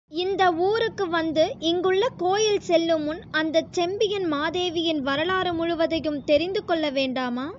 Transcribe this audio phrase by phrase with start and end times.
[0.11, 7.45] இந்த ஊருக்கு வந்து இங்குள்ள கோயில் செல்லுமுன் அந்தச் செம்பியன்மாதேவியின் வரலாறு முழுவதையும் தெரிந்துகொள்ள வேண்டாமா?